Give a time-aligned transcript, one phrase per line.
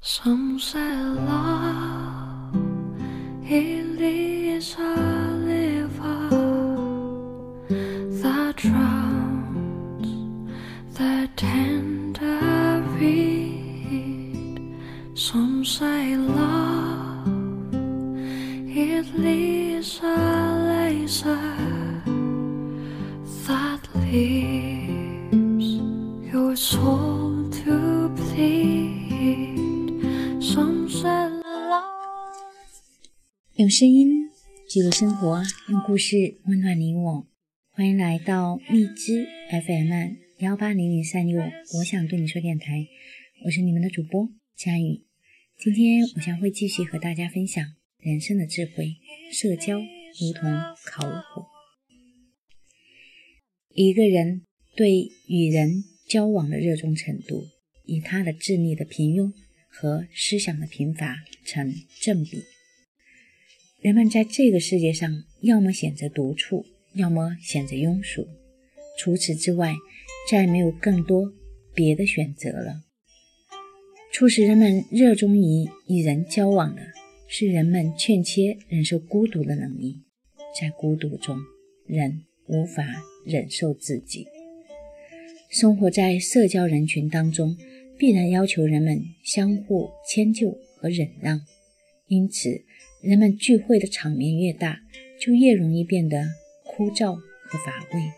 [0.00, 2.54] Some say love
[3.42, 4.94] it is a
[5.44, 6.28] river
[8.22, 10.06] that drowns
[10.96, 14.60] the tender reed.
[15.14, 17.74] Some say love
[18.68, 20.16] it is a
[20.68, 21.56] laser
[23.46, 24.47] that leaves
[33.58, 34.30] 用声音
[34.68, 37.26] 记录生活，用故事温暖你我。
[37.70, 41.42] 欢迎来到荔枝 FM 幺八零零三六，
[41.74, 42.86] 我想对你说电台，
[43.44, 45.02] 我是你们的主播佳宇。
[45.56, 47.64] 今天我将会继续和大家分享
[47.98, 48.94] 人生的智慧。
[49.32, 50.48] 社交如同
[50.86, 51.44] 烤火，
[53.74, 54.42] 一个人
[54.76, 57.48] 对与人交往的热衷程度，
[57.86, 59.32] 与他的智力的平庸
[59.68, 62.44] 和思想的贫乏成正比。
[63.80, 65.08] 人们在这个世界上，
[65.40, 68.26] 要么选择独处，要么选择庸俗，
[68.98, 69.72] 除此之外，
[70.28, 71.32] 再没有更多
[71.76, 72.82] 别的选择了。
[74.12, 76.82] 促使人们热衷于与人交往的，
[77.28, 80.02] 是人们欠缺忍受孤独的能力。
[80.60, 81.38] 在孤独中，
[81.86, 82.84] 人无法
[83.24, 84.26] 忍受自己。
[85.48, 87.56] 生活在社交人群当中，
[87.96, 91.40] 必然要求人们相互迁就和忍让，
[92.08, 92.64] 因此，
[93.00, 94.80] 人们聚会的场面越大，
[95.20, 96.26] 就越容易变得
[96.64, 98.12] 枯燥和乏味。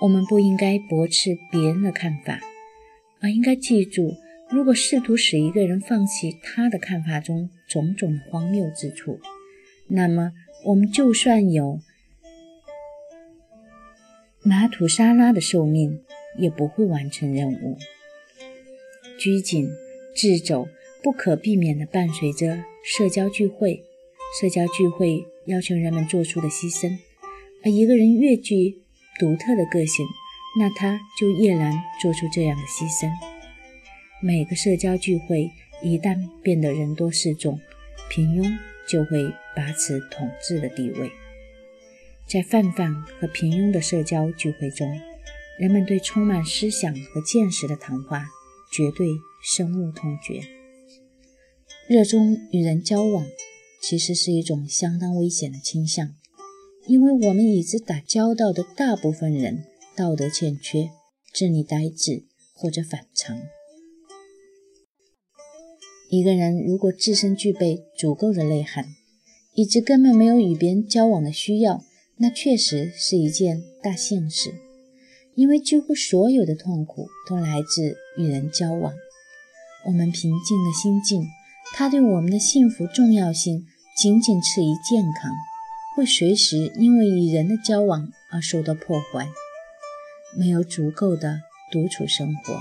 [0.00, 2.40] 我们不应该驳斥别人的看法，
[3.20, 4.14] 而应该记住，
[4.48, 9.18] 如果试图使一个人放弃他的看法中种种荒谬之处，
[9.88, 10.32] 那么
[10.64, 11.80] 我们就算有
[14.44, 16.00] 马土沙拉的寿命，
[16.36, 17.76] 也不会完成任务。
[19.18, 19.68] 拘谨、
[20.14, 20.68] 自走，
[21.02, 23.84] 不可避免地伴随着社交聚会。
[24.40, 26.98] 社交聚会要求人们做出的牺牲，
[27.64, 28.82] 而一个人越具
[29.18, 30.06] 独特的个性，
[30.60, 33.10] 那他就越难做出这样的牺牲。
[34.20, 35.50] 每个社交聚会
[35.82, 37.58] 一旦变得人多势众，
[38.10, 41.10] 平庸就会把持统治的地位。
[42.26, 44.86] 在泛泛和平庸的社交聚会中，
[45.58, 48.26] 人们对充满思想和见识的谈话
[48.70, 49.08] 绝对
[49.42, 50.57] 深恶痛绝。
[51.88, 53.26] 热衷与人交往，
[53.80, 56.14] 其实是一种相当危险的倾向，
[56.86, 59.64] 因为我们与之打交道的大部分人
[59.96, 60.90] 道德欠缺、
[61.32, 63.40] 智力呆滞或者反常。
[66.10, 68.84] 一个人如果自身具备足够的内涵，
[69.54, 71.82] 以致根本没有与别人交往的需要，
[72.18, 74.52] 那确实是一件大幸事。
[75.34, 78.92] 因为几乎所有的痛苦都来自与人交往。
[79.86, 81.24] 我们平静的心境，
[81.74, 85.32] 它对我们的幸福重要性仅仅次于健康，
[85.96, 89.28] 会随时因为与人的交往而受到破坏。
[90.36, 91.40] 没有足够的
[91.72, 92.60] 独处生活，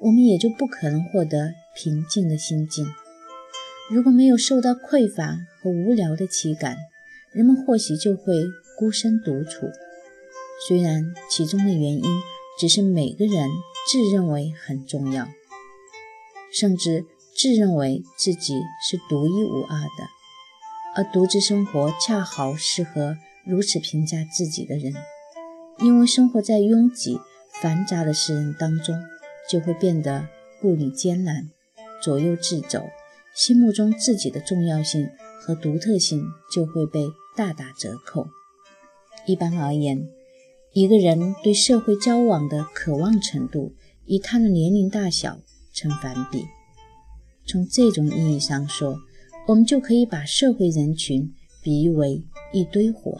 [0.00, 2.86] 我们也就不可能获得平静的心境。
[3.90, 6.76] 如果没有受到匮乏和无聊的体感，
[7.32, 8.34] 人们或许就会
[8.78, 9.70] 孤身独处。
[10.68, 12.04] 虽然其中的原因
[12.58, 13.48] 只是每个人
[13.90, 15.26] 自认为很重要，
[16.52, 17.04] 甚至
[17.40, 20.10] 自认为自己是独一无二的，
[20.94, 24.92] 而独自生活恰好适合如此评价自己的人。
[25.78, 27.18] 因为生活在拥挤
[27.62, 28.94] 繁杂的世人当中，
[29.48, 30.28] 就会变得
[30.60, 31.48] 步履艰难，
[32.02, 32.90] 左右自走，
[33.34, 35.08] 心目中自己的重要性
[35.40, 36.22] 和独特性
[36.52, 38.28] 就会被大打折扣。
[39.24, 40.06] 一般而言，
[40.74, 43.72] 一个人对社会交往的渴望程度
[44.04, 45.40] 与他的年龄大小
[45.72, 46.44] 成反比。
[47.46, 48.98] 从这种意义上说，
[49.46, 53.18] 我们就可以把社会人群比喻为一堆火。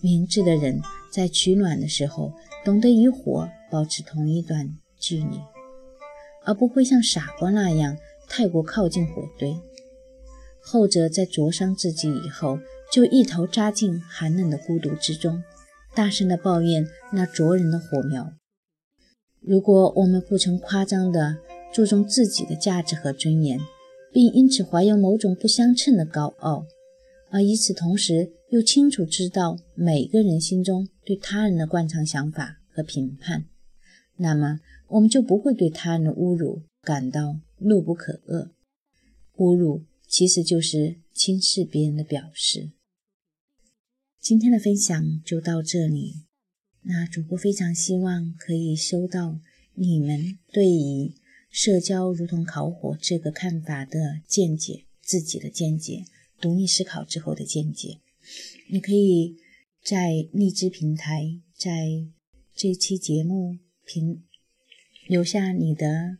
[0.00, 0.80] 明智的人
[1.12, 2.32] 在取暖的时候，
[2.64, 5.40] 懂得与火保持同一段距离，
[6.44, 7.96] 而不会像傻瓜那样
[8.28, 9.56] 太过靠近火堆。
[10.60, 12.58] 后者在灼伤自己以后，
[12.92, 15.42] 就一头扎进寒冷的孤独之中，
[15.94, 18.32] 大声地抱怨那灼人的火苗。
[19.40, 21.38] 如果我们不曾夸张地
[21.72, 23.58] 注重自己的价值和尊严，
[24.12, 26.66] 并因此怀有某种不相称的高傲，
[27.30, 33.46] 而与此同时又清楚知道每个人心中对他人的惯常想法和评判，
[34.16, 38.50] 那么我们就不会对他人的侮辱感到怒不可遏。
[39.36, 42.72] 侮辱其实就是轻视别人的表示。
[44.20, 46.26] 今天的分享就到这里。
[46.82, 49.38] 那主播非常希望可以收到
[49.74, 51.14] 你们对于
[51.52, 56.06] 社交如同烤火这个看法的见解，自己的见解，
[56.40, 57.98] 独立思考之后的见解。
[58.70, 59.36] 你可以
[59.84, 62.06] 在荔枝平台，在
[62.54, 64.22] 这期节目评
[65.06, 66.16] 留下你的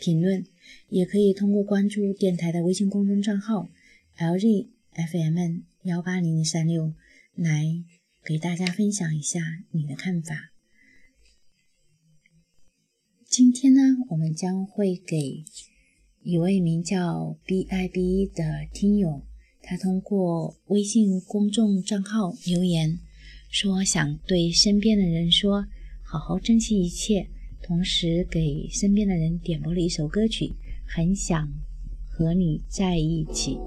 [0.00, 0.46] 评论，
[0.88, 3.68] 也可以通过关注电台的微信公众账号
[4.16, 6.94] LZFM 幺八零零三六
[7.34, 7.84] 来
[8.24, 9.40] 给大家分享一下
[9.72, 10.53] 你的看法。
[13.36, 15.42] 今天呢，我们将会给
[16.22, 19.22] 一位名叫 B I B 的听友，
[19.60, 23.00] 他通过微信公众账号留言，
[23.50, 25.66] 说想对身边的人说，
[26.04, 27.26] 好好珍惜一切，
[27.60, 30.54] 同时给身边的人点播了一首歌曲，
[30.86, 31.52] 很想
[32.08, 33.58] 和你在一起。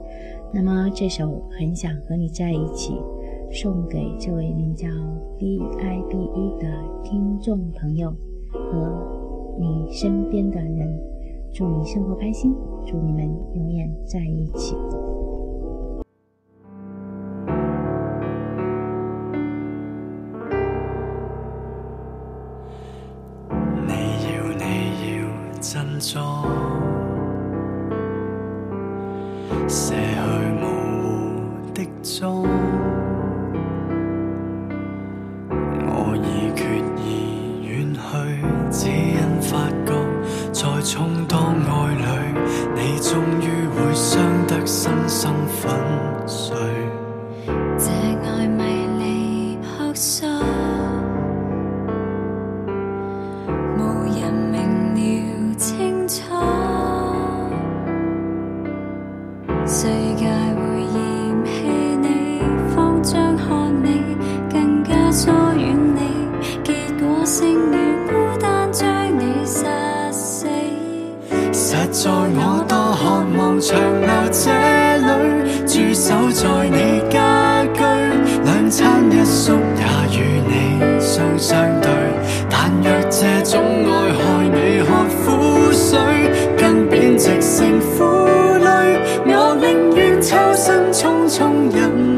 [0.54, 2.94] 那么这首很想和你在一起，
[3.52, 4.88] 送给这位名叫
[5.38, 8.16] B I B E 的听众朋友
[8.50, 9.17] 和。
[9.60, 11.02] 你身边的人，
[11.52, 12.56] 祝你生活开心，
[12.86, 14.76] 祝你们永远在一起。
[23.88, 23.94] 你
[24.28, 24.64] 要你
[25.18, 25.28] 要
[25.60, 26.22] 振作，
[29.68, 30.47] 卸去
[73.68, 74.50] 长留这
[74.96, 75.10] 里，
[75.68, 77.84] 驻守在你家居，
[78.46, 79.84] 两餐一宿也
[80.18, 81.92] 与你相相对。
[82.50, 84.88] 但若这种爱害你喝
[85.26, 86.00] 苦水，
[86.58, 88.06] 更贬值成苦
[88.64, 92.17] 累，我宁愿抽身匆匆隐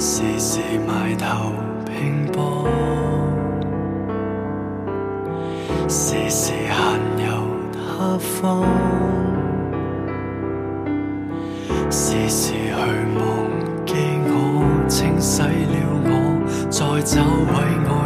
[0.00, 1.52] 时时埋头
[1.84, 2.66] 拼搏，
[5.90, 7.28] 時時閒遊
[7.74, 8.64] 他方，
[11.90, 12.72] 时时去
[13.18, 13.20] 忘
[13.84, 13.92] 记
[14.24, 16.08] 我，清洗了我，
[16.70, 17.54] 再找位
[17.84, 17.99] 我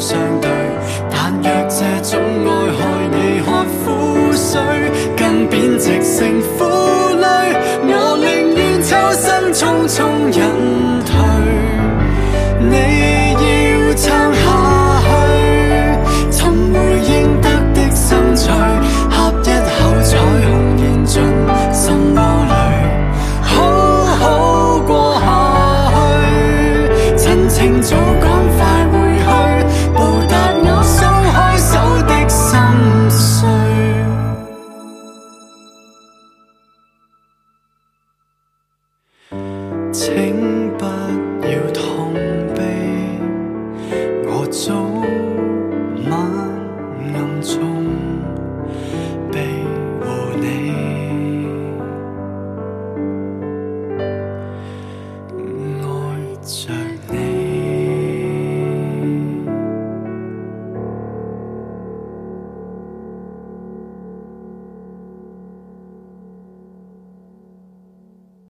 [0.00, 0.50] 相对。
[1.10, 2.80] 但若这种爱害
[3.12, 3.46] 你喝
[3.84, 4.58] 苦水，
[5.16, 6.64] 更贬值成负
[7.16, 7.24] 累，
[7.84, 8.26] 我宁
[8.56, 9.98] 愿抽身匆匆
[10.32, 10.40] 隐